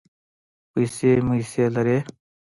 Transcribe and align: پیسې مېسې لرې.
پیسې 0.71 1.11
مېسې 1.27 1.65
لرې. 1.75 1.97